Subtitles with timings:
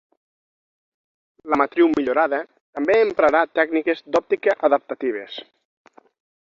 [1.53, 2.41] La matriu millorada
[2.79, 5.41] també emprarà tècniques d'òptica adaptatives.